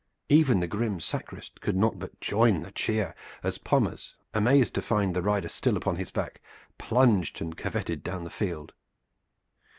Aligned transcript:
Even 0.29 0.59
the 0.61 0.67
grim 0.67 0.99
sacrist 0.99 1.61
could 1.61 1.75
not 1.75 1.99
but 1.99 2.19
join 2.19 2.63
the 2.63 2.71
cheer, 2.71 3.13
as 3.43 3.59
Pommers, 3.59 4.15
amazed 4.33 4.73
to 4.73 4.81
find 4.81 5.15
the 5.15 5.21
rider 5.21 5.47
still 5.47 5.77
upon 5.77 5.95
his 5.97 6.09
back, 6.09 6.41
plunged 6.79 7.39
and 7.39 7.55
curveted 7.55 8.01
down 8.03 8.23
the 8.23 8.31
field. 8.31 8.73